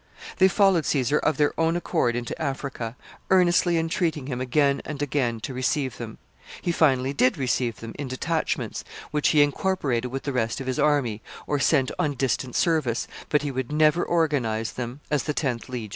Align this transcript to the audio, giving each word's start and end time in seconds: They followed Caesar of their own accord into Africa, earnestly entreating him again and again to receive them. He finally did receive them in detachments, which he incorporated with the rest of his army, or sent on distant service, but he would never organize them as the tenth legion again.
They 0.39 0.47
followed 0.47 0.87
Caesar 0.87 1.19
of 1.19 1.37
their 1.37 1.53
own 1.59 1.75
accord 1.75 2.15
into 2.15 2.41
Africa, 2.41 2.95
earnestly 3.29 3.77
entreating 3.77 4.25
him 4.25 4.41
again 4.41 4.81
and 4.83 4.99
again 4.99 5.39
to 5.41 5.53
receive 5.53 5.97
them. 5.97 6.17
He 6.59 6.71
finally 6.71 7.13
did 7.13 7.37
receive 7.37 7.75
them 7.81 7.93
in 7.99 8.07
detachments, 8.07 8.83
which 9.11 9.27
he 9.27 9.43
incorporated 9.43 10.09
with 10.11 10.23
the 10.23 10.33
rest 10.33 10.59
of 10.59 10.65
his 10.65 10.79
army, 10.79 11.21
or 11.45 11.59
sent 11.59 11.91
on 11.99 12.15
distant 12.15 12.55
service, 12.55 13.07
but 13.29 13.43
he 13.43 13.51
would 13.51 13.71
never 13.71 14.03
organize 14.03 14.71
them 14.71 15.01
as 15.11 15.21
the 15.21 15.35
tenth 15.35 15.69
legion 15.69 15.85
again. 15.89 15.89